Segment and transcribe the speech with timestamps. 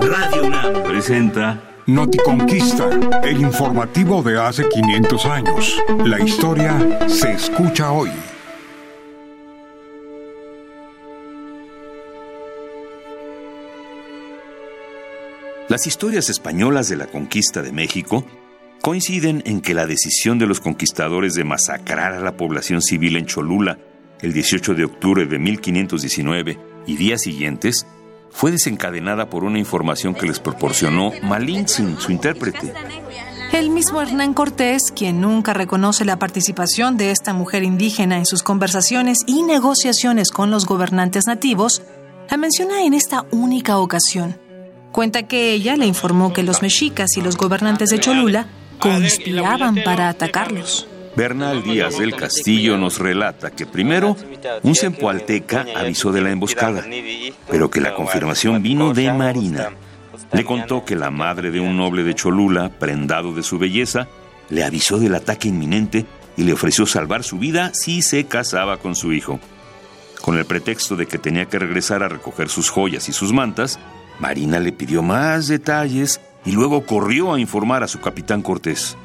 [0.00, 2.88] Radio UNAM presenta Noticonquista,
[3.22, 5.82] el informativo de hace 500 años.
[6.04, 8.10] La historia se escucha hoy.
[15.68, 18.24] Las historias españolas de la conquista de México
[18.80, 23.26] coinciden en que la decisión de los conquistadores de masacrar a la población civil en
[23.26, 23.78] Cholula
[24.22, 27.86] el 18 de octubre de 1519 y días siguientes
[28.34, 32.74] fue desencadenada por una información que les proporcionó Malintzin, su intérprete.
[33.52, 38.42] El mismo Hernán Cortés, quien nunca reconoce la participación de esta mujer indígena en sus
[38.42, 41.82] conversaciones y negociaciones con los gobernantes nativos,
[42.28, 44.36] la menciona en esta única ocasión.
[44.90, 48.48] Cuenta que ella le informó que los mexicas y los gobernantes de Cholula
[48.80, 50.88] conspiraban para atacarlos.
[51.16, 54.16] Bernal Díaz del Castillo nos relata que primero
[54.62, 56.84] un cempoalteca avisó de la emboscada,
[57.48, 59.70] pero que la confirmación vino de Marina.
[60.32, 64.08] Le contó que la madre de un noble de Cholula, prendado de su belleza,
[64.50, 66.04] le avisó del ataque inminente
[66.36, 69.38] y le ofreció salvar su vida si se casaba con su hijo.
[70.20, 73.78] Con el pretexto de que tenía que regresar a recoger sus joyas y sus mantas,
[74.18, 78.96] Marina le pidió más detalles y luego corrió a informar a su capitán Cortés.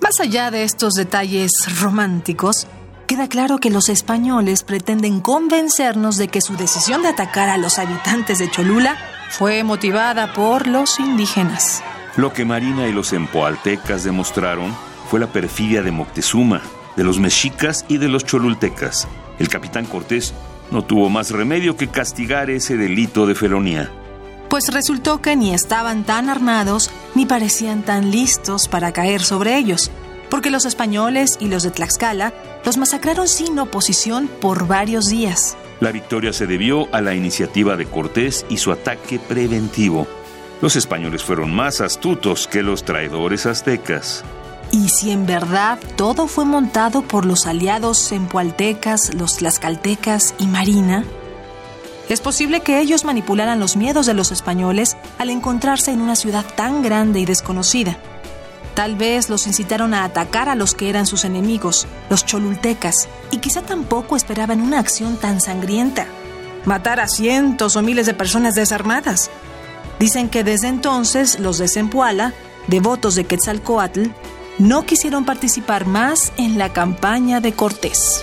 [0.00, 2.66] Más allá de estos detalles románticos,
[3.06, 7.78] queda claro que los españoles pretenden convencernos de que su decisión de atacar a los
[7.78, 8.96] habitantes de Cholula
[9.30, 11.82] fue motivada por los indígenas.
[12.16, 14.74] Lo que Marina y los empoaltecas demostraron
[15.10, 16.62] fue la perfidia de Moctezuma,
[16.96, 19.08] de los mexicas y de los cholultecas.
[19.38, 20.34] El capitán Cortés
[20.70, 23.90] no tuvo más remedio que castigar ese delito de felonía
[24.56, 29.90] pues resultó que ni estaban tan armados ni parecían tan listos para caer sobre ellos,
[30.30, 32.32] porque los españoles y los de Tlaxcala
[32.64, 35.58] los masacraron sin oposición por varios días.
[35.80, 40.06] La victoria se debió a la iniciativa de Cortés y su ataque preventivo.
[40.62, 44.24] Los españoles fueron más astutos que los traidores aztecas.
[44.72, 51.04] Y si en verdad todo fue montado por los aliados zempoaltecas, los tlaxcaltecas y Marina,
[52.08, 56.44] es posible que ellos manipularan los miedos de los españoles al encontrarse en una ciudad
[56.54, 57.98] tan grande y desconocida.
[58.74, 63.38] Tal vez los incitaron a atacar a los que eran sus enemigos, los cholultecas, y
[63.38, 66.06] quizá tampoco esperaban una acción tan sangrienta,
[66.64, 69.30] matar a cientos o miles de personas desarmadas.
[69.98, 72.34] Dicen que desde entonces los de Zempoala,
[72.66, 74.10] devotos de Quetzalcoatl,
[74.58, 78.22] no quisieron participar más en la campaña de Cortés.